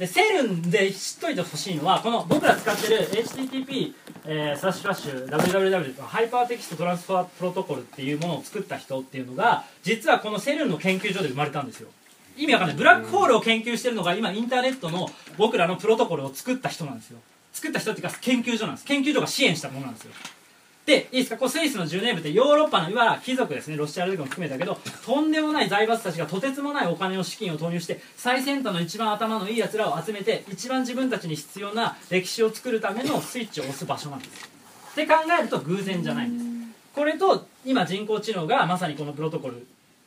[0.00, 3.92] でセルンで知っといてほしいのはこの僕ら使ってる HTTP
[4.26, 11.88] えー、スラッシュスラッシュ www Hypertext Transfer Protocol っていうものを作った人っていうのが実はこのセルンの研究所で生まれたんですよ。
[12.36, 12.76] 意味わかんない。
[12.76, 17.18] ブラックホールを研究してるのが今インターネットの僕らのプロトコルを作った人なんですよ。
[17.52, 18.86] 作った人っていうか研究所なんです。
[18.86, 20.12] 研究所が支援したものなんですよ。
[20.86, 21.36] でいいですか？
[21.36, 23.76] こうスイスのジュネーブってヨーロッパのいわゆる貴族ですね。
[23.76, 34.50] ロシア王族も含めたけどとんでもない財閥たちがとてつもないお金を資金を投入して最先端の一番頭のいいやつらを集めて一番自分たちに必要な歴史を作るためのスイッチを押す場所なんです。
[34.92, 36.50] って考えると偶然じゃないんです。
[36.94, 39.66] これと今人工知能がまさにこのプロトコル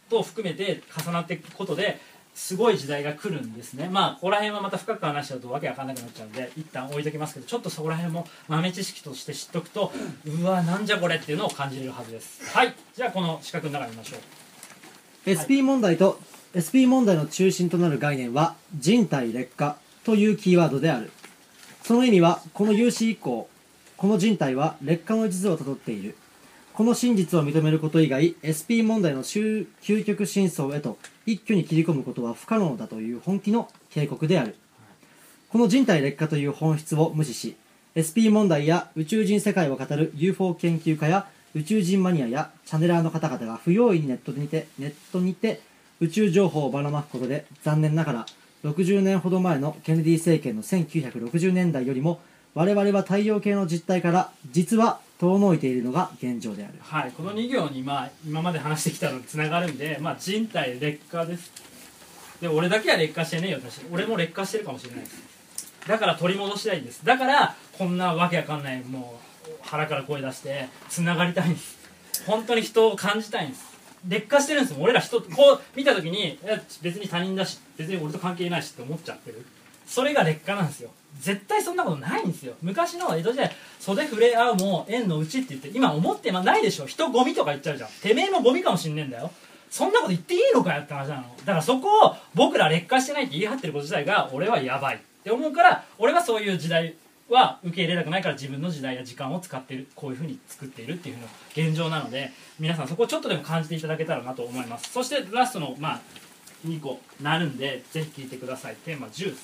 [0.09, 2.01] と含めて重なっていくことで
[2.35, 3.89] すごい時代が来るんですね。
[3.91, 9.91] まあここら辺はまた深く話しちゃうとわけわかんなくなっちゃうんで一旦置いときますけどちょっとそこら辺も豆知識として知っとくと
[10.25, 12.43] うわなんじゃこれっていうのを感じれるはずです。
[12.55, 12.73] はい。
[12.95, 15.29] じゃあこの四角の中に見ましょう。
[15.29, 16.19] SP 問題と
[16.57, 21.11] SP 問題の中心となる概念は人体劣化というキーワードである。
[21.84, 23.49] その意味はこの有史以降
[23.97, 26.15] この人体は劣化の一途をたどっている
[26.74, 29.68] この真実を認めること以外 SP 問題の究
[30.04, 34.55] 極真相へと一挙に切り込むことは不可能だという本気の警告である。
[35.52, 37.55] この人体劣化という本質を無視し
[37.93, 45.62] SP 問題や宇宙人世界を語る UFO 研究家や宇宙人マニアやチャネラーの方々が不用意にネットにてネットにて
[45.99, 48.26] 宇宙情報をばらまくことで残念ながら
[48.63, 52.20] 60年ほど前のケネディ政権の1960年代よりも
[52.55, 56.74] 我々は太陽系の実態から実は遠のいているのが現状である。
[56.82, 61.49] はいこの2行にまあ今まで話してきたのにつながるんで、まあ、人体劣化です。
[62.41, 63.82] で俺だけは劣化してねえよ私。
[63.90, 65.24] 俺も劣化してるかもしれないです。
[65.88, 67.06] だから取り戻したいんです。
[67.06, 71.78] だからこんなわけわかんないもう腹から声出してつながりたいんです。
[72.28, 73.63] 本当に人を感じたいんです。
[74.06, 74.84] 劣化してるんですもん。
[74.84, 76.38] 俺ら人こう見た時に
[76.81, 79.46] 別に他人だし別に俺と関係ないしって思っちゃってる。
[79.94, 80.90] それが劣化なんですよ。
[81.19, 82.56] 絶対そんなことないんですよ。
[82.63, 86.88] 昔の江戸時代袖触れ合うも縁のうちって言って今思ってないでしょ。
[86.88, 87.90] 人ゴミとか言っちゃうじゃん。
[88.02, 89.30] てめえもゴミかもしんねえんだよ。
[89.70, 91.22] そんなこと言っていいのかよって話なの。
[91.22, 96.96] だからそこを僕ら劣化してないって言い張ってること自体が俺はやばいって思うから俺はそういう時代
[97.30, 99.88] は受け入れたくないから自分の時代や時間を使ってる。
[99.94, 101.28] こういうふうに作っているっていうふうな
[101.70, 104.92] 現状なので皆さんそこをちょっとでも感じていただけたらなと思います。
[104.92, 106.02] そしてラストのまあ
[106.66, 108.76] 2個なるんでぜひ聞いてください。
[108.86, 109.36] テーマ10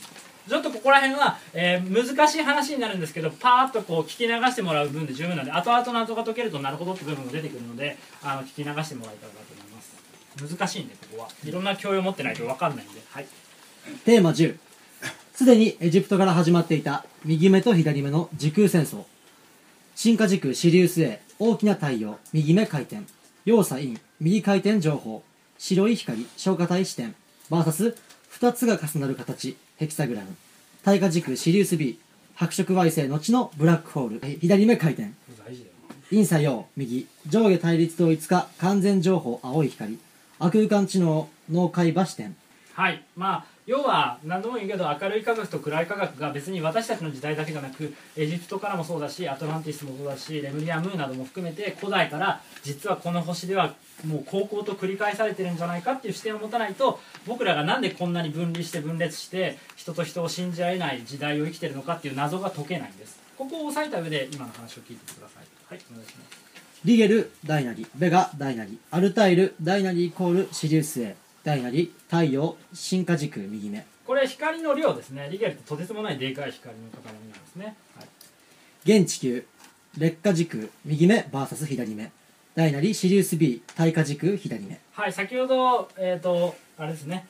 [0.49, 10.57] ちょっとここら辺は、えー、難しい話になるんですけどパーッとこう聞き流してもらう分で十分なんで後々の後が解けるとなるほどって部分が出てくるのであの聞き流してもらえたらなと思います。
[10.57, 11.29] 難しいんでここは。
[11.45, 13.01] いろんな教養を持ってないと分かんないんで。
[13.11, 13.27] はい。
[14.05, 14.57] テーマ10
[15.35, 19.03] すでにエジプトから始まっていた右目と左目の時空戦争。
[19.95, 23.03] 進化時空シリウス A 大きな太陽右目回転。
[23.45, 25.23] 要塞イン右回転情報。
[25.57, 27.15] 白い光消化体視点。
[27.51, 30.35] VS2 つが重なる形ヘキサグラム。
[30.83, 31.97] 耐火軸シリウス B
[32.35, 34.39] 白色矮星後のブラックホール。
[34.39, 35.13] 左目回転。
[36.09, 37.07] 陰作用右。
[37.27, 39.97] 上下対立統一化完全情報青い光。
[40.39, 42.35] 亜空間知能脳海馬視点。
[42.73, 43.01] はい。
[43.15, 53.75] まあ要は何度も言うけど明るい科学と暗い科学が別に私たちの時代だけじゃなくエジプトからもそうだしアトランティスもそうだしレムリア・ムーなども含めて古代から実はこの星では
[54.05, 63.19] もう高校と繰り返されてるんじゃないかっていう視点を持たないと僕らがなんでこんなに分離して分裂して人と人を信じ合えない時代を生きてるのかっていう謎が解けないんです。
[63.37, 65.47] ここを押さえた上で今の話を聞いてください。
[65.67, 66.39] はいお願いします。
[66.85, 73.85] リゲル大なりベガ大なりアルタイル大なりイコールシリウス A 大なり太陽進化軸右目。
[74.05, 75.29] これ光の量ですね。
[75.31, 79.45] リゲルってとてつもないでかい光の塊なんですね、はい、現地球
[79.97, 82.11] 劣化軸右目 VS 左目
[82.55, 84.79] 大なりシリウス B 耐火軸左目。
[84.93, 87.27] はい先ほどえっ、ー、とあれですね。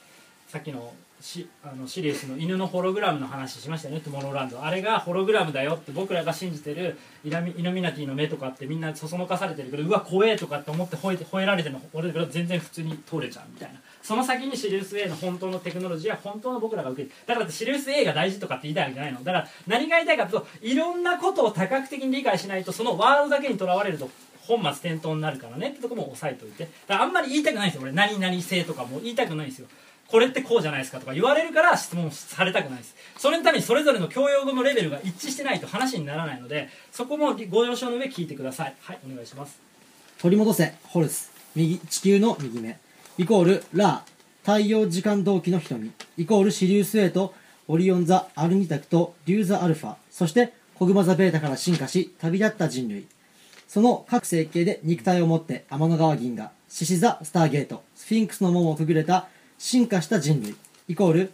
[0.48, 4.02] さっきのしあのシリウスの犬のホログラムの話しましたよね。
[4.02, 4.64] トゥモローランド。
[4.64, 13.80] あれがホログラムだよって僕らが信じてるイラミイノミナティの目とかってみんなそそのかされてるけどうわ怖えとかって思って吠えて吠えられてるの俺ら全然普通に通れちゃうみたいな。
[14.02, 19.24] その先にシリウス A の本当のテクノロジーは本当の僕らが受けてだからシリウス A が大事とかって言いたいわけじゃないの。
[19.24, 24.10] だから何が言いたいかというといろんなことを多角的に理解しないとそのワードだけにとらわれると
[24.50, 26.64] 本末転倒になるからねってとこも押さえておいて。
[26.88, 27.84] だからあんまり言いたくないんですよ。
[27.84, 29.68] 俺何々性とかも言いたくないんですよ。
[30.08, 32.96] これってこうじゃないですかとか言われるから質問されたくないです。
[33.18, 38.76] それのためにそれぞれの教養語のレベルが一致してないと話にならないのでそこもご了承の上聞いてください。
[38.82, 39.60] はいお願いします。
[40.20, 41.32] 取り戻せホルス。
[41.56, 42.80] 右地球の右目。
[43.20, 45.92] イコールラー太陽時間同期の瞳。
[46.18, 47.36] イコールシリウス A と
[47.68, 49.96] オリオン座アルニタクとリューザアルファ。
[50.10, 53.06] そしてコグマザベータから進化し旅立った人類。
[53.70, 60.56] その各星系で肉体を持って天の川銀河獅子座スターゲートスフィンクスの門をくぐれた進化した人類
[60.90, 61.32] イコール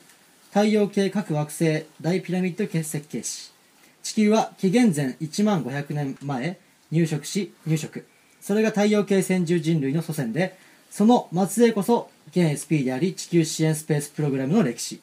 [0.50, 3.56] 太陽系各惑星大ピラミッド結設計士
[4.04, 6.60] 地球は紀元前1万500年前
[6.92, 8.06] 入植し入植。
[8.40, 10.56] それが太陽系先住人類の祖先で
[10.92, 15.02] その末裔こそ現 SP であり地球支援スペースプログラムの歴史。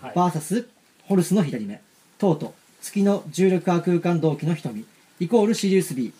[0.00, 0.12] はい。
[0.16, 0.68] バーサス
[1.04, 1.80] ホルスの左目。
[2.18, 4.84] トート月の重力波空間同期の瞳。
[5.20, 6.12] イコールシリウス B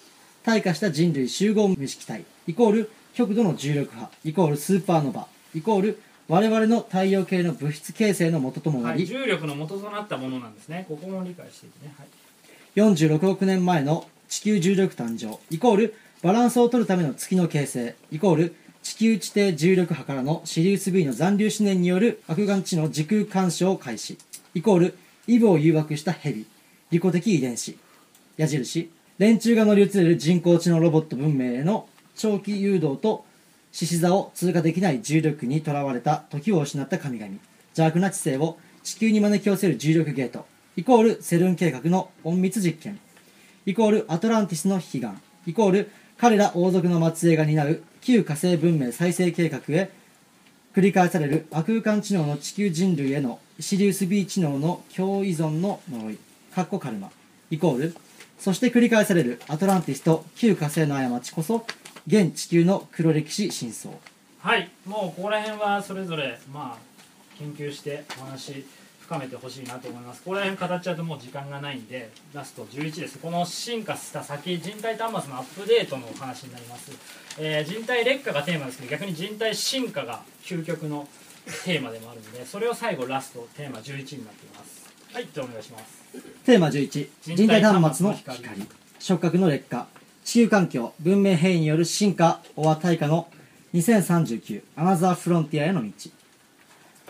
[0.44, 10.86] 退化した人類集合無意識体イコール極度の重力波イコールスーパーノバイコール我々の太陽系の物質形成の元ともなはい、り、重力の元となったものなんですね。
[10.88, 12.08] ここも理解していくね、はい、
[12.76, 24.16] 46億年前の地球重力誕生イコールバランスを取るための月の形成イコール地球地底重力波からのシリウス B の残留思念による悪眼地の時空干渉開始
[24.54, 26.46] イコールイブを誘惑したヘビ
[26.92, 27.76] 利己的遺伝子
[28.36, 28.90] 矢印
[29.20, 31.86] 連中が乗り移る人工知能ロボット文明への
[32.16, 33.26] 長期誘導と
[33.70, 37.34] 獅子座を通過できない重力にとらわれた時を失った神々。
[37.76, 40.46] 邪悪な知性を地球に招き寄せる重力ゲート。
[40.74, 42.98] イコールセルン計画の隠密実験。
[43.66, 45.20] イコールアトランティスの悲願。
[45.46, 49.90] イコール彼ら王族の末裔が担う旧火星文明再生計画へ。
[50.74, 56.18] 繰り返される亜空間知能の地球人類へのシリウス B 知能の共依存の呪い。
[56.54, 57.10] かっこカルマ。
[57.50, 57.94] イコール
[58.40, 61.66] そして繰り返されるアトランティスと旧火星の過ちこそ
[62.06, 63.94] 現地球の黒歴史真相。
[64.40, 66.90] はい、もうここら辺はそれぞれまあ
[67.38, 68.64] 研究してお話
[69.02, 70.22] 深めてほしいなと思います。
[70.22, 73.18] ここら辺語っちゃうともう時間がないんでラスト11です。
[73.18, 76.92] この進化した先人体端末のアップデートのお話になります、
[77.38, 81.06] えー人体劣化がテーマですけど逆に人体進化が究極の
[81.66, 84.79] テーマでもあるのでそれを最後ラストテーマ11になっています。
[85.12, 86.04] はいじゃあお願いします。
[86.44, 88.68] テーマ11人体端末の人体端末の光。
[89.00, 89.88] 触覚の劣化。
[90.24, 92.40] 地球環境文明変異による進化。
[92.54, 93.26] オア退化の
[93.74, 95.90] 2039アナザーフロンティアへの道。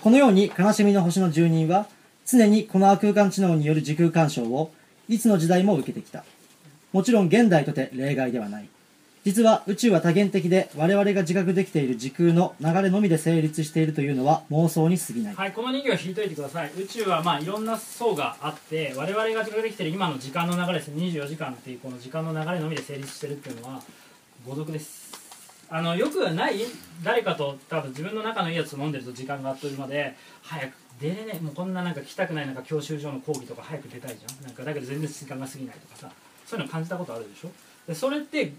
[0.00, 1.88] このように悲しみの星の住人は
[2.24, 4.72] 常にこの空間知能による時空干渉を
[5.06, 6.24] いつの時代も受けてきた。
[6.92, 8.68] もちろん現代とて例外ではない
[9.22, 15.34] 実は宇宙は多元的で我々が自覚できている時空の流れのみで成立しているというのは妄想に過ぎない。
[15.34, 16.72] はい、この2行引いといてください。
[16.74, 23.82] 宇宙はまあいろんな層があって我々が自覚できている今の時間の流れです24時間っていうこの時間の流れのみで成立してるっていうのは
[24.46, 25.10] 誤読です。
[25.68, 26.56] あのよくない
[27.04, 34.16] 誰かと多分自分の仲のいいやつ飲んでると時間があっという間で早く出れねえもうこんななんか来たくないなんか教習所の講義とか早く出たい。
[34.16, 36.10] じゃんなんかだけど全然時間が過ぎないとかさ。
[36.46, 37.50] そういうの感じたことあるでしょ？
[37.86, 38.52] でそれって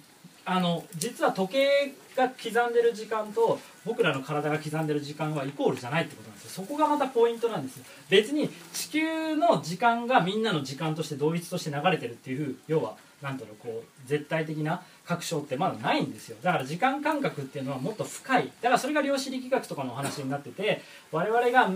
[0.45, 6.51] あの実は時計が刻んでる時間と僕らの体が刻んでる時間はイコールじゃないってことなんですよ。
[6.51, 7.79] そこがまたポイントなんです
[8.09, 16.37] 別に地球の時間がみんなの時間として同一として流れてるっていう要はなんだろうこう絶対的な確証ってまだないんですよ。
[16.41, 18.51] だから時間感覚っていうのはもっと深い。
[18.61, 21.69] だからそれが量子力学とかのお話になってて我々が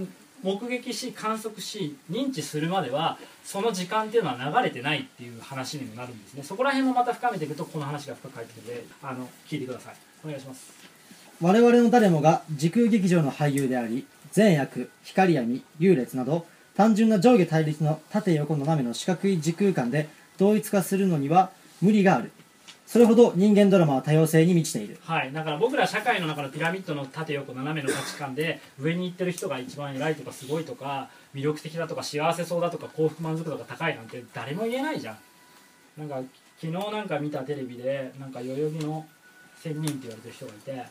[0.44, 6.44] 目撃し観測し認知するまではその時間っていうのは流れてないっていう話にもなるんですね。
[6.44, 9.96] そこら辺もまた深めていくとこの話が深く入ってくるのであの聞いてください。
[10.24, 10.72] お願いします。
[11.42, 16.46] 我々の誰もが時空劇場の俳優であり善悪光闇優劣など
[16.76, 21.52] 単純な上下対立の縦横斜めの四角い時空間で同一化するのには
[21.82, 22.32] 無理がある。
[22.86, 24.98] それほど人間ドラマは多様性に満ちている。
[25.02, 25.34] はい。
[25.34, 35.18] だから僕ら社会の中のピラミッドの縦横斜めの価値観で上に行ってる人が一番偉いとかすごいとか魅力的だとか幸せそうだとか幸福満足度が高いなんて誰も言えないじゃん。
[35.98, 36.16] なんか
[36.62, 39.06] 昨日なんか見たテレビでなんか代々木の
[39.62, 40.86] 仙人って言われてる人がいて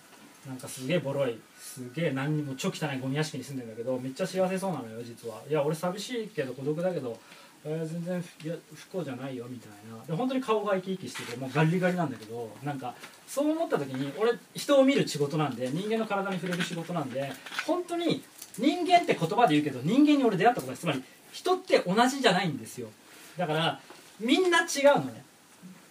[0.46, 5.40] なんかすげえボロいすげえ何にも超汚いゴミ屋敷に住んでんだけどめっちゃ幸せそうなのよ実は。
[5.48, 7.16] いや俺寂しいけど孤独だけど、
[7.66, 10.04] えー全然いや不幸じゃないよみたいな。
[10.04, 12.94] で本当に顔が生き生きしててもうガリガリなんだけどなんか
[13.26, 17.32] そう思った時に俺人を見る仕事なんで人間の体に触れる仕事なんで
[17.66, 18.22] 本当に
[18.58, 20.78] 人間って言葉で言うけど人間に俺出会ったことない。
[20.78, 21.02] つまり
[21.32, 22.88] 人って同じじゃないんですよ。
[23.36, 23.80] だから
[24.20, 25.24] みんな違うのね。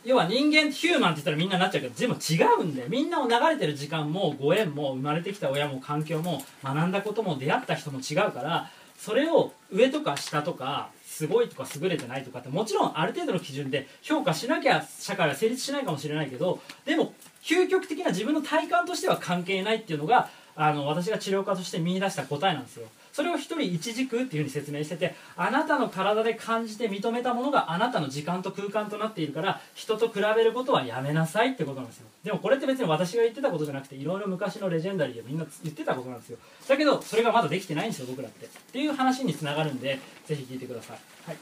[0.05, 22.87] 要は人間ヒューマンって言ったらみんななっちゃうけど全部違うんでみんなを流れてる時間もご縁も生まれてきた親も環境も学んだことも出会った人も違うからそれを上とか下とかすごいとか優れてないとかってもちろんある程度の基準で評価しなきゃ社会は成立しないかもしれないけどでも究極的な自分の体感としては関係ないっていうのがあの私が治療家として見いだした答えなんですよ。
[23.13, 32.07] それを一人一軸っていうふうに説明しててあなたの体で感じて認めたものがあなたの時間と空間となっているから人と比べることはやめなさいってことなんですよ。
[32.23, 36.39] でもこれって別に私が言ってたことじゃなくていろいろ昔のレジェンダリーでみんな言ってたことなんですよ。
[36.67, 38.47] だけどそれがまだできてないんですよ僕らって。
[38.47, 40.97] っていう話につながるんでぜひ聞いてください。
[41.27, 41.37] はい。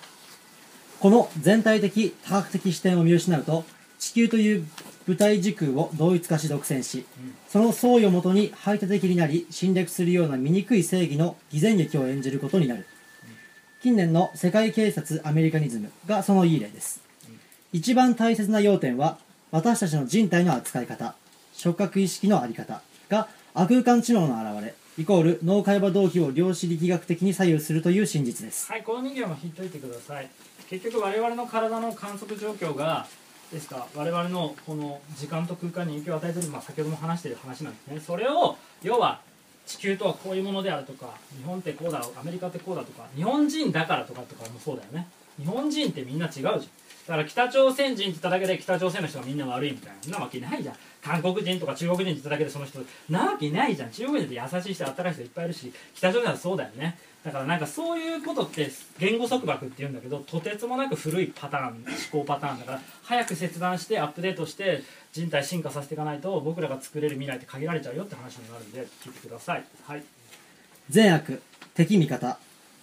[1.00, 3.64] この全体的多角的視点を見失うと
[3.98, 4.68] 地球という
[5.08, 7.36] 舞台時空を同一化し独占しうん。
[7.48, 12.86] その相違をもとに排他的になり侵略するような醜い正義の偽善劇を演じることになる。
[13.82, 17.02] 近年の世界警察アメリカニズムがそのいい例です。
[17.74, 19.18] 一番大切な要点は
[19.52, 21.16] 私たちの人体の扱い方
[21.54, 28.72] 触覚意識のあり方が亜空間知能の表れイコール脳会話動機を量子力学的に左右するという真実です。
[28.72, 30.30] はいこの人形も引いといてください。
[30.70, 33.08] 結局我々の体の観測状況が
[33.52, 33.88] ですか？
[33.96, 38.00] 我々のこの時間と空間に影響を与えている、まあ、先ほども話している話なんですね。
[38.00, 39.20] それを要は
[39.66, 45.08] 地球とはこういうものであるとか日本ってこうだアメリカってこうだとか日本人だからとかとかもそうだよね。
[45.40, 46.58] 日本人ってみんな違うじゃん。
[46.58, 50.76] だから北朝鮮人って言っただけで北朝鮮の人がみんな悪いみたいななわけないじゃん。
[51.02, 52.80] 韓国人とか中国人って言っただけでその人
[53.10, 53.92] なわけないじゃん。
[53.92, 56.98] 中国人って優しい人あったかい人いっぱいいるし北朝鮮はそうだよね。
[57.24, 61.76] だからなんかそういうことって言語束縛って言うんだけどとてつもなく古いパターン思
[62.12, 64.82] 考パターンだから早く切断してアップデートして
[65.14, 69.64] 人体進化させていかないと僕らが作れる未来って限られちゃうよって話になるんで聞いてください。
[69.86, 70.04] はい。
[70.90, 71.42] 善悪
[71.76, 72.40] 敵味方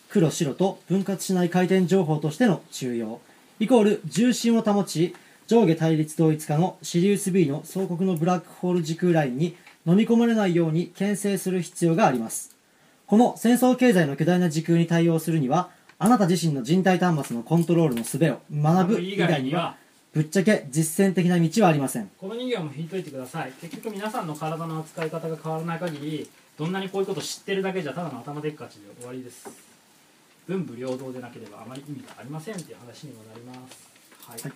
[0.08, 3.20] 黒白と分割しない回転情報としての中庸。
[3.58, 5.16] イコール重心を保ち
[5.48, 12.57] 上下対立同一化のシリウス B の相国のブラックホール時空ラインに飲み込まれないように牽制する必要があります。
[13.08, 19.76] この戦争経済の巨大な時空に対応するにはあなた自身の人体端末のコントロールの術を学ぶ以外には
[20.12, 22.10] ぶっちゃけ実践的な道はありません。
[22.18, 23.52] この人形も引いといてください。
[23.62, 29.48] 結局皆さんの体の扱い方が変わらない限りどんなにこういうことを知ってるだけじゃただの頭でっかちで終わりです。
[30.46, 33.88] 文武両道でなければあまり意味がありませんっていう話にもなります。
[34.28, 34.52] はい、はい。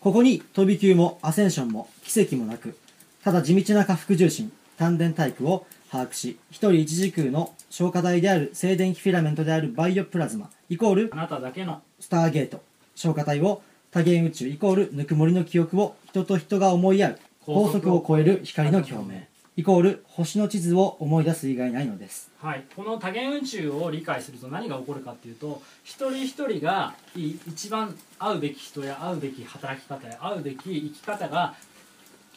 [0.00, 2.78] ここに飛び級もアセンションも奇跡もなく
[3.22, 12.62] ただ地道な下腹重心丹田体育を把握し一人一時空の消化体である静電気フィラメントであるバイオプラズマイコールあなただけのスターゲート。
[12.94, 17.18] 消化体を多元宇宙イコールぬくもりの記憶を人と人が思い合う。
[17.40, 19.26] 高速を超える光の共鳴。
[19.56, 22.30] イコール星の地図を思い出す以外ないのです。
[22.38, 31.54] はい、この多元宇宙を理解すると何が起こるかっていうと一人一人がい一番会うべき人や会うべき働き方や会うべき生き方が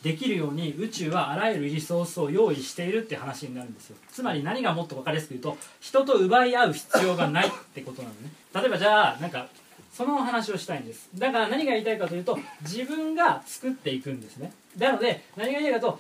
[0.04, 3.96] できるように宇宙はあらゆるリソースを用意しているって話になるんですよ。
[4.12, 8.30] つまり何がもっと分かりやすく言うと人と奪い合う必要がないってことなのね。
[8.54, 9.48] 例えばじゃあなんか
[9.94, 11.10] その話をしたいんです。
[11.16, 14.52] だから何が言いたいかというと自分が作っていくんですね。
[14.78, 16.00] なので何が言いたいかと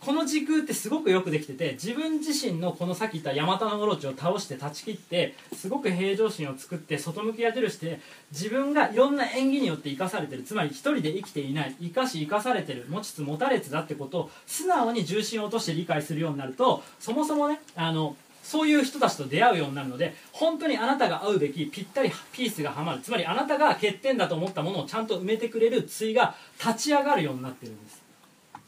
[0.00, 8.00] この時空ってすごくよくできてて自分自身のこのさっき言ったヤマタノオロチを倒して断ち切ってすごく平常心を作って外向き矢印して
[8.30, 10.44] 自分がいろんな演技によって生かされてる。
[10.44, 11.74] つまり一人で生きていない。
[11.80, 12.86] 生かし生かされてる。
[12.88, 23.00] 持ちつ持たれつだってことを素直に重心を落として理解するようになるとそもそもねあのそういう人たちと出会うようになるので本当にあなたが会うべきぴったりピースがはまる。
[23.00, 28.07] つまりあなたが欠点だと思ったものをちゃんと埋めてくれる対が立ち上がるようになってるんです。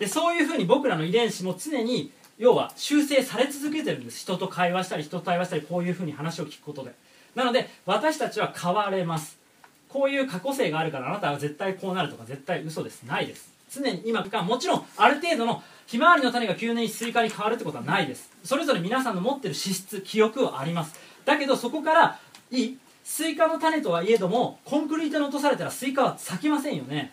[0.00, 4.20] でそういうふうに僕らの遺伝子も常に要は修正され続けてるんです。
[4.20, 6.94] 人と会話したり人と対話したりこういうふうに話を聞くことで。
[7.34, 9.38] なので私たちは変われます。
[9.90, 13.02] こういう過去性があるからあなたは絶対こうなるとか絶対嘘です。
[13.02, 13.52] ないです。
[13.70, 18.30] 常に今かもちろんある程度のひまわりの種が急にスイカに変わるってことはないです。
[18.42, 20.98] それぞれ皆さんの持ってる資質記憶はあります。
[21.26, 22.18] だけどそこから
[22.50, 27.12] いいスイカの種とはいえどもコンクリートに落とされたらスイカは咲きませんよね。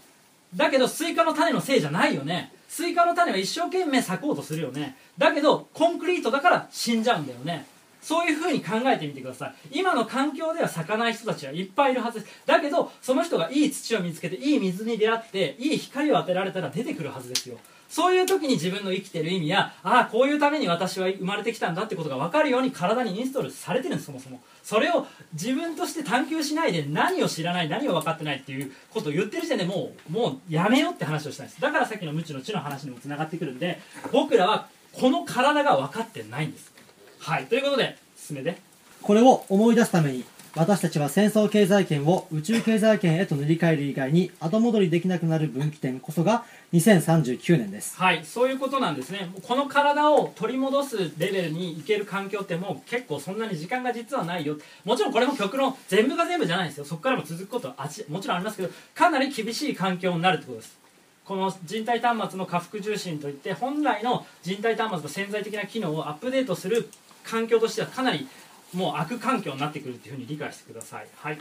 [0.56, 2.54] だけどスイカの種のせいじゃないよね。
[2.68, 4.98] スイカの種は一生懸命咲こうとするよね。
[5.18, 7.66] だけどコンクリートだから死んじゃうんだよね。
[8.02, 9.80] そういうふうに考えてみてください。
[9.80, 12.42] 今の環境では咲かない人たちはいっぱいいるはずです。
[12.46, 17.58] だけどその人がいい土を見つけていい水に出会っていい光を当てられたら出てくるはずですよ。
[17.90, 24.42] そういう時に自分の生きてる意味やああこういうために私は生まれてきたんだってことが分かるように体にインストールされてるんですそもそも。
[24.68, 31.62] それを自分として探求しないで何を知らない何を分かってないっていうことを言ってる時点でもうもうやめようって話をしたんです。
[31.62, 33.80] だからさっきの無知の知の話にもつながってくるんで
[34.12, 36.74] 僕らはこの体が分かってないんです。
[37.20, 37.46] はい。
[37.46, 38.58] ということで進めて。
[39.02, 40.26] これを思い出すために。
[40.58, 47.96] 私たちは戦争経済圏を宇宙経済圏へと塗り替える以外に後戻りできなくなる分岐点こそが2039年です。
[47.96, 49.30] はいそういうことなんですね。
[49.44, 54.58] この体を取り戻すレベルにいける環境ってもう結構そんなに時間が実はないよ。
[54.84, 56.86] もちろんこれも極論全部が全部じゃないんですよ。
[56.86, 60.76] そこからも続くことはあちもちろんありますけどかなり厳しい環境になるってことです。
[61.24, 66.90] この人体端末の下腹重心といって本来の人体端末の潜在的な機能をアップデートする
[67.24, 68.28] 環境としてはかなり
[68.74, 71.08] もう悪環境になってくるっていうふうに理解してください。
[71.16, 71.40] はい。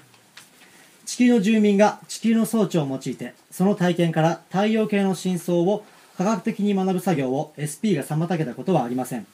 [1.05, 5.85] 地球の住民が地球の装置を用いてその体験から太陽系の真相を
[6.19, 9.27] 科学的に学ぶ作業を SP が妨げたことはありません。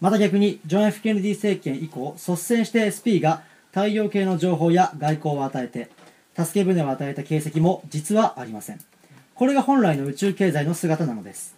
[0.00, 5.90] また逆にジョン・ F・ ケネディ政権以降率先して SP が太陽系の情報や外交を与えて
[6.36, 8.80] 助け舟を与えた形跡も実はありません。
[9.34, 11.53] これが本来の宇宙経済の姿なのです。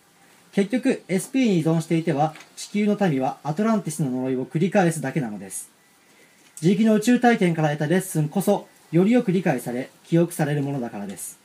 [0.57, 5.71] 結局 SP に依存していては地球の民はアトランティスの呪いを繰り返すだけなのです。
[6.63, 11.39] 自力の宇宙体験から得たレッスンこそよりよく理解され記憶されるものだからです。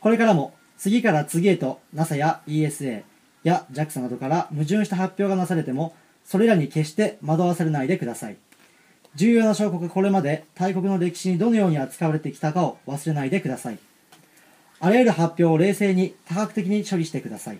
[0.00, 3.02] これからも次から次へと NASA や ESA
[3.44, 8.38] や JAXA などから矛盾した発表がなされてもそれらに決して惑わされないでください。
[9.14, 13.78] 重要な証拠がこれまで大国の歴史にどのように扱われてきたかを忘れないでください。
[14.80, 17.58] あらゆる発表を冷静に多角的に処理してください。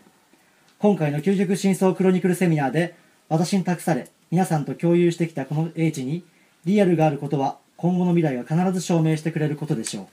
[0.81, 2.95] 今回の究極真相クロニクルセミナーで
[3.29, 6.23] 私に託され皆さんと共有してきたこの英知に
[6.65, 10.07] リアルがあることは今後の未来が必ず証明してくれることでしょう。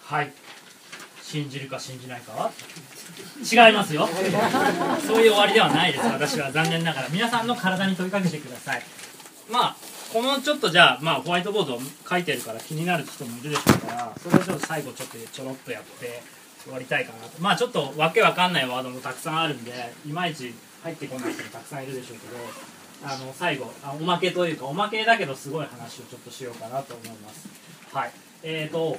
[0.00, 0.32] はい。
[1.20, 2.50] 信じるか信じないかは？
[3.40, 4.08] 違いますよ。
[5.06, 7.08] そういう終わりではないです私は残念ながら。
[7.10, 8.82] 皆さんの体に問いかけてください。
[9.50, 9.76] まあ
[10.10, 16.22] このちょっとじゃあ、まあ、ホワイトボード書いてるから気になる人もいるでしょうからそれをちょっと最後ちょっとちょろっとやって
[16.64, 17.40] 終わりたいかなと。
[17.40, 19.72] まあちょっとわけわかんないワードもたくさんあるんで
[20.06, 27.48] いまいち入ってこない人もたくさんいるでしょうけどあの最後あおまけというかおまけだけどすごい話をちょっとしようかなと思います。
[27.92, 28.12] はい。
[28.42, 28.98] えーと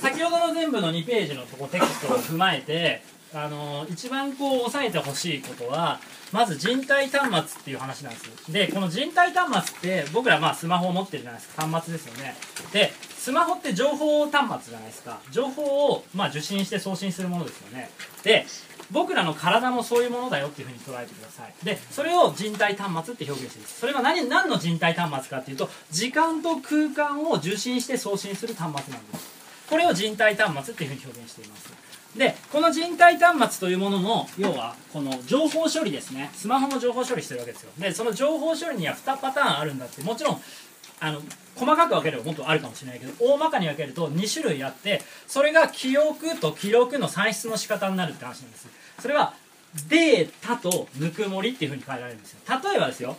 [0.00, 6.00] 先ほどの全部の2ページのとこテキストを踏まえてあの一番こう押さえてほしいことは
[6.32, 8.52] まず人体端末っていう話なんです。
[8.52, 11.66] でこの人体端末って僕らまあスマホを持ってるじゃないですか。
[11.66, 12.34] 端末ですよね。
[12.72, 15.20] でスマホって情報端末じゃないですか。
[15.30, 17.90] 情報をまあ受信して送信するものですよね。
[18.24, 18.46] で
[18.90, 21.54] 僕らの体もそういうものだよっていうふうに捉えてください。
[21.64, 23.80] でそれを人体端末って表現してるす。
[23.80, 29.30] それは何何の人体端末かっていうと時間と空間を受信して送信する端末なんです。
[29.68, 31.79] これを人体端末っていうふうに表現しています。
[32.16, 36.30] でこの人体端末というものの要はこの情報処理ですね。
[36.34, 37.70] スマホの情報処理してるわけですよ。
[37.78, 40.02] でその情報処理には2パターンあるんだって。
[40.02, 40.40] もちろん
[41.00, 41.22] あの
[41.54, 48.68] 細かく分ければもっとあるかもしれないけど大まかに分けると2種類あってそれが記憶と記録の算出の仕方になるって話なんです。
[48.98, 49.34] それは
[49.88, 52.40] データとぬくもりっていうふうに変えられるんですよ。
[52.48, 53.16] 例えばですよ、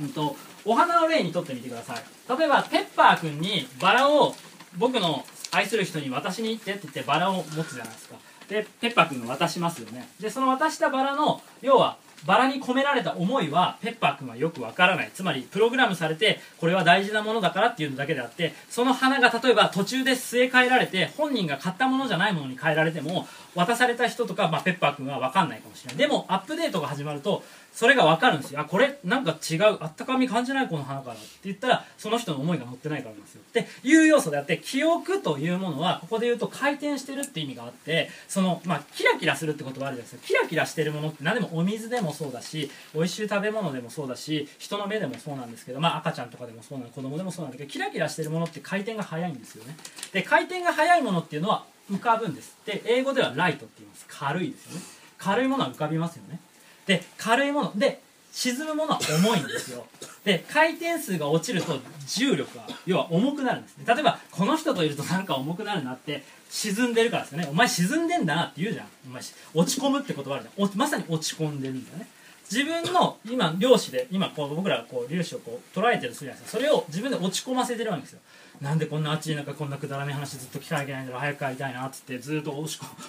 [0.00, 2.38] うんと、お花の例にとってみてください。
[2.38, 4.34] 例えばペッパーくんにバラを
[4.76, 8.16] 僕の愛する人に渡しに行ってって言ってバラを持つじゃないですか。
[8.48, 10.08] でペッパーくんが渡しますよね。
[10.20, 11.96] でその渡したバラの要は
[12.26, 15.10] バラに込められた思いはペッパーくんはよくわからない。
[15.12, 25.96] つまりプログラムされてこれは大事なものだからっていうのだけであってその花が例えば途中で据え替えられて本人が買ったものじゃないものに変えられても渡された人とか、まあ、ペッパーくんは分かんないかもしれない。
[25.98, 27.42] でもアップデートが始まると
[27.74, 28.60] それが分かるんですよ。
[28.60, 33.40] あこれなんか違うあったかみ感じないこの花からって言ったらその人の思いが乗ってないからなんですよ。
[33.40, 40.26] っていう要素であって記憶というものはここで言うと回転してるって意味があってそのまあキラキラするってことはあるじゃないですか。
[40.26, 49.76] キラキラしてるものって何でもお水でもそうだし美味しい食べ物でもそうだし人の目でもそうなんですけどまあ赤ちゃんとかでもそうなの子供でもそうなんだけどキラキラしてるものって回転が速いんですよね。
[50.12, 52.56] で回転が速いものっていうのは浮かぶんです。
[52.66, 54.04] で英語ではライトって言います。
[54.08, 54.80] 軽いですよね。
[55.18, 56.38] 軽いものは浮かびますよね。
[56.86, 57.72] で軽いもの。
[57.78, 58.00] で
[58.32, 59.84] 沈むものは重いんですよ。
[60.24, 63.84] で回転数が落ちると重力は要は重くなるんですね。
[63.86, 67.48] 例えばこの人といるとなんか重くなるなって沈んでるからですよね。
[67.50, 68.86] お前沈んでんだなって言うじゃん。
[69.06, 69.22] お前
[69.54, 70.70] 落ち込むって言葉あるじゃん。
[70.76, 72.06] まさに落ち込んでるんだよね。
[72.50, 78.20] 自分の今量子で今こう僕らがこう粒子をこう捉えてるするじゃないですかそれを自分で落ち込ませてるわけですよ。
[78.62, 81.20] なんでこんな暑い中こんなくだらない話ずっと聞かなきゃいけないんだろう。
[81.20, 82.52] 早く帰りたいなっつってずっと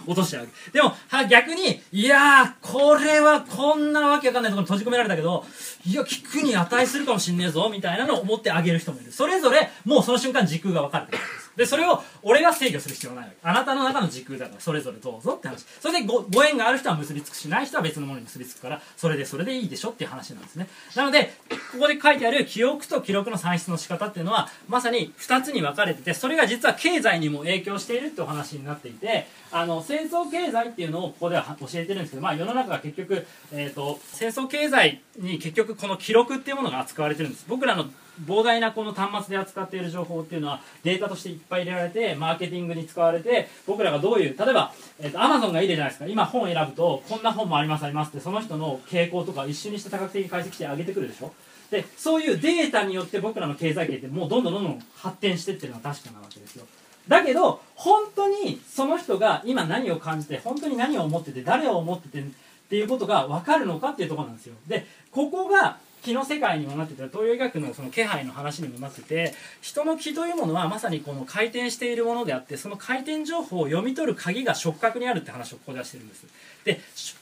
[0.07, 5.45] 落としちゃうわけでもは逆にいやーこれはこんなわけわかんないところに閉じ込められたけど
[5.85, 9.11] いや聞くに値するかもしんねえぞみたいなのを思ってあげる人もいる。
[9.11, 11.42] それぞれもうその瞬間時空が分かるってことです。
[11.55, 13.37] でそれを俺が制御する必要はないわけ。
[13.43, 15.65] あなたの中の時空だからそれぞれどうぞって話。
[15.79, 20.67] それでごご縁がある人は結びつくしない人は別のものに結びつくからそれでそれでいいでしょっていう話なんですね。
[20.95, 21.33] なので
[21.71, 37.45] ここで書いてある記憶と記録の算出の仕方っていうのはまさに2つに分かれててそれが実は経済にも影響しているってお話になっていてあの戦争経済っていうのをここでは教えてるんですけど、まあ、世の中が結局、えーと、戦争経済に結局この記録っていうものが扱われてるんです。
[37.47, 37.85] 僕らの
[38.25, 46.07] 膨大なこの端末で扱っている情報っていうのはデータとしていっぱい入れられてマーケティングに使われて僕らがどういう例えば、えーと、Amazon がいいじゃないですか？
[46.07, 51.31] 今本を選ぶとこんな本もありますありますってその人の傾向とか一緒にして多角的に解析して上げてくるでしょ？
[51.71, 56.65] でそういうデータによって僕らの経済圏ってもうどんどんどんどん発展してってるのは確かなわけですよ。
[57.07, 62.23] だけど本当にその人が今何を感じて本当に何を思ってて誰を思っててっ
[62.69, 64.55] ていうことが分かるのかっていうところなんですよ。
[64.67, 76.25] でここが気の世界にもなってて東洋医学のその気配の話にもなってて人の気というものはまさにこの回転しているものであってその回転情報を読み取る鍵が触覚にあるって話をここではしてるんです。
[76.65, 76.79] でいい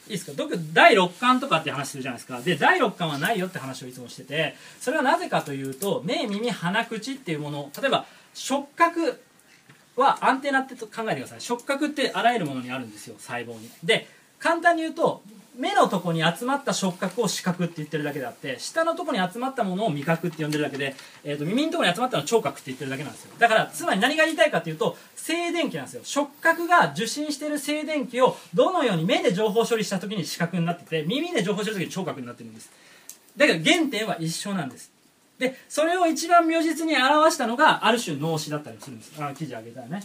[0.09, 0.33] ですか？
[0.37, 2.41] 僕第6巻とかって話するじゃないですか。
[2.41, 9.21] で第6巻はないよって話をいつもしててそれはなぜかというと目耳鼻口っていうもの例えば触覚
[9.95, 11.41] はアンテナって考えてください。
[11.41, 13.69] 触覚ってあらゆるものにあるんですよ細胞に。
[13.83, 14.07] で
[14.39, 15.21] 簡単に言うと
[15.57, 23.33] 目のとこに集まった触覚を視覚って言ってるだけであって下のとこに集まったものを味覚って呼んでるだけで、えー、と耳のとこに集まったのを聴覚って言ってるだけなんですよ。
[23.37, 26.01] だからつまり何が言いたいかっていうと静電気なんですよ。
[26.03, 32.71] 触覚が受信してる静電気をどのように目で情報処理した時に視覚になってて耳で情報処理した時に聴覚になってるんです。
[33.35, 35.00] だけど原点は一緒なんです。
[35.41, 39.11] でそれを一番如実に表したのがある種脳死だったりするんです。
[39.19, 40.03] あ記事あげたらね。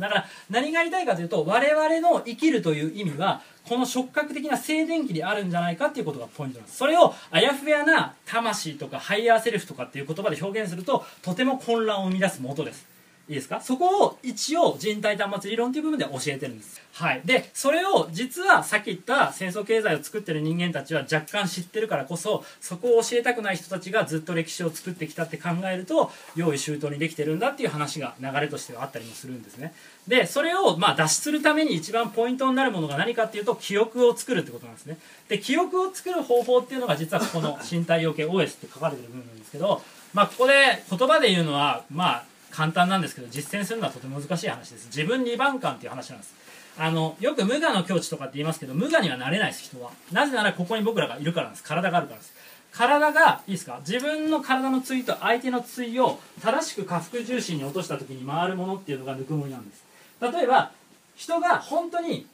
[0.00, 6.78] だから何が言いたいかというと我々の生きるという意味はこの触覚的な静電気であるんじゃないかっていうことがポイントなんです。
[6.78, 12.91] それをあやふやな魂とか higher self とかっていう言葉で表現するととても混乱を生み出す元です。
[13.28, 13.60] いいですか？
[13.60, 16.82] そこを一応人体端末理論という部分で教えてるんです。
[16.92, 17.22] はい。
[17.24, 29.72] でそれを実はさっき言った戦争経済を作ってる人間たちは若干知ってるからこそそこを教えたくない人たちがずっと歴史を作ってきたって考えると用意周到にできてるんだっていう話が流れとしてはあったりもするんですね。
[30.08, 34.98] でそれをまあ脱出するために一番ポイントになるものが何かっていうと記憶を作るってことなんですね。
[35.28, 39.80] で記憶を作る方法っていうのが実はこの身体要件 OS って書かれてる部分なんですけど
[40.12, 44.86] まあここで言葉で言うのはまあ簡単なんですけど実践するのはとても難しい話です。
[44.86, 46.34] 自分2番感っていう話なんです。
[46.78, 49.90] あのよく無我の境地とかって言いますけど無我にはなれないです人は。
[50.10, 51.62] なぜならここに僕らがいるからです。
[51.62, 52.34] 体があるからです。
[52.72, 53.80] 体がいいですか？
[53.86, 59.84] 自分の体の対と相手の対を正しく下腹重心に落とした時に回るものっていうのがぬくもりなんです。
[60.20, 60.72] 例えば
[61.14, 62.26] 人が本当に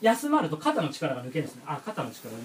[0.00, 1.62] 休まると肩の力が抜けるんですね。
[1.66, 2.42] あ肩の力ね。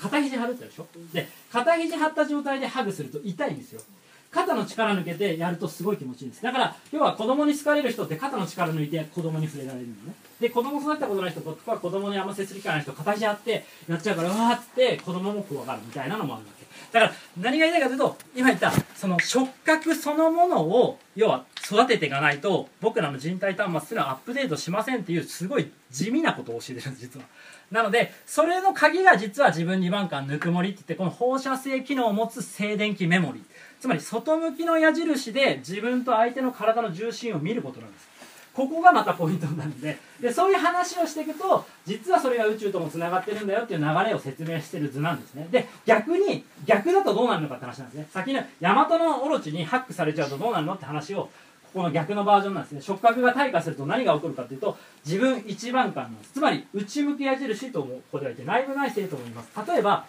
[0.00, 0.86] 肩肘張るってでしょ？
[1.12, 3.82] で肩肘張った状態でハグすると痛いんですよ。
[4.30, 6.42] 肩の力抜けてやるとすごい気持ちいいんです。
[6.42, 10.14] だから要は子供に好かれる人って肩の力抜いて子供に触れられるのね。
[10.40, 16.60] で子供育ったことない人とか子供にあんま接する機会ない人形やってやっちゃうからうわーって子供も怖がるみたいなのもあるわけ。
[16.92, 27.26] だから何が言いたいかというと今言ったその触覚そのものを要は育てていかないと僕らの人体端末っていうのはアップデートしませんっていうすごい地味なことを教えてるんです実は。
[27.70, 33.42] なのでそれの鍵が実は自分2番間ぬくもりって言ってこの放射性機能を持つ静電気メモリ
[33.80, 38.10] つまり外向きの矢印で自分と相手の体の重心を見ることなんです。
[38.52, 39.96] ここがまたポイントなんで。
[40.20, 45.48] でそういう話をしていくと実はそれが宇宙ともつながってるんだよっていう流れを説明してる図なんですね。
[45.50, 48.08] で逆に逆だとどうなるのかって話なんですね。
[48.12, 51.30] 先の大和のオロチにハックされちゃうとどうなるのって話を
[51.72, 52.82] ここの逆のバージョンなんですね。
[52.82, 56.32] 触覚が退化すると何が起こるかっていうと自分一番感なんです。
[56.32, 59.50] つまり内向き矢印ともここでは言って内部内省とも言います。
[59.72, 60.04] 例えば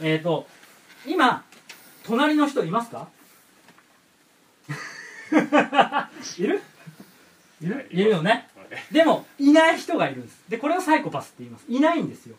[0.00, 0.46] えっ、ー、と
[1.06, 1.44] 今
[2.04, 3.08] 隣の人いますか？
[6.38, 6.62] いる？
[7.60, 7.88] いる？
[7.90, 8.48] いるよね。
[8.90, 10.42] でもいない人がいるんです。
[10.48, 11.64] でこれをサイコパスって言います。
[11.68, 12.36] いないんですよ。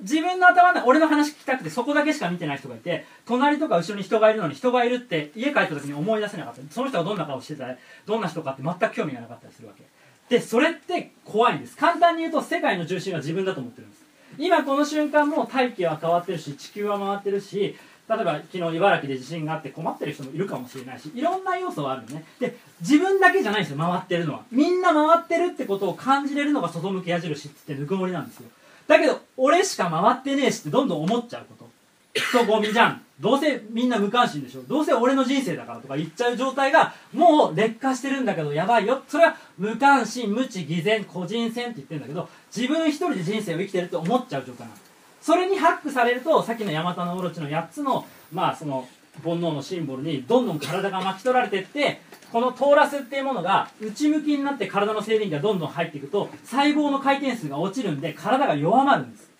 [0.00, 6.60] 自分の頭で俺の話聞きたくてそこだけしか見てない人がいて隣とか後ろに人がいるのに人がいるって家帰った時に思い出せなかった。
[6.72, 7.70] その人がどんな顔してた？
[7.70, 9.84] りどんな人かって全く興味がなかったりするわけ。
[10.28, 11.76] でそれって怖いんです。
[11.76, 14.00] 簡単に言うと世界の重心は自分だと思ってるんです。
[14.38, 17.76] 今この瞬間も大気は変わってるし地球は回ってるし
[18.10, 22.24] 例えば昨日茨城で地震があって困ってる人もいるかもしれないしいろんな要素はあるね。
[22.40, 24.42] で自分だけじゃないんですよ回ってるのは。
[24.50, 28.48] みんな回ってるってことを感じれるのが外向き矢印ってぬくもりなんですよ。
[28.88, 31.70] だけど俺しか回ってねえしってどんどん思っちゃうこと。
[32.12, 33.02] 人ゴミじゃん。
[33.20, 34.62] どうせみんな無関心でしょ。
[34.62, 39.02] どうせ俺の人生だからとか言っちゃう状態がもう劣化してるんだけどやばいよ。
[39.06, 44.89] それは無関心無知偽善個人戦って言ってるんだけど自分一人で人生を生きてるって思っちゃう状態なの。
[45.20, 48.88] それにハックされるとさっきのヤマタノオロチの8つのまあその
[49.22, 52.00] 煩悩のシンボルにどんどん体が巻き取られていって
[52.32, 59.30] このトーラスっていうものが内向きになって体の静電気がどんどん入っていくと細胞の回転数が落ちるんで体が弱まるんです。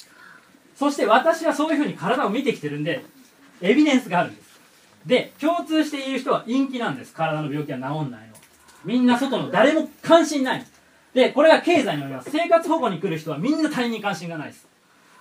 [0.76, 3.04] そして私はそういうふうに体を見てきてるんで
[3.60, 4.60] エビデンスがあるんです。
[5.06, 7.14] で共通している人は陰気なんです。
[7.14, 8.34] 体の病気は治んないの。
[8.84, 10.66] みんな外の誰も関心ない。
[11.14, 14.66] でこれが経済におります生活保護に来る人はみんな他人に関心がないです。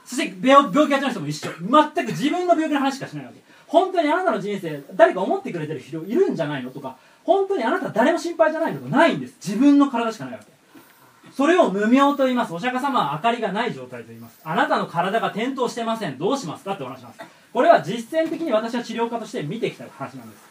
[0.09, 1.51] そして病病気がちの人も一緒。
[1.61, 3.37] 全く自分の病気の話しかしないわけ。
[3.67, 9.35] 本当にあなたの人生誰か思ってくれてる人いるんじゃないのとか本当にあなた誰も心配じゃないのとかないんです。
[9.35, 11.31] 自分の体しかないわけ。
[11.31, 12.53] それを無明と言います。
[12.55, 14.39] お釈迦様は明かりがない状態と言います。
[14.43, 16.17] あなたの体が転倒してません。
[16.17, 17.25] どうしますかってお話なんです。
[17.53, 20.41] これは実践的に私は治療家として見てきた話なんです。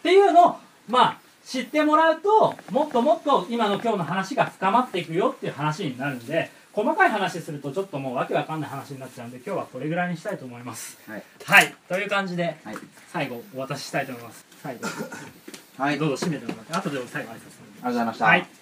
[0.00, 0.56] っていうのを
[0.88, 10.98] まあ知ってもらうともっともっと今の今日の話が深まっていくよっていう話になるんで細かい話するとちょっともうわけわかんない話になっちゃうんで今日はこれぐらいにしたいと思います。
[11.08, 12.76] はい、はい、という感じではい、
[13.10, 14.44] 最後お渡ししたいと思います。
[14.62, 14.82] 最後。
[15.78, 16.88] はい、どうぞ締めてもらって。
[16.88, 18.24] 後で最後挨拶ありがとうございました。
[18.26, 18.46] はい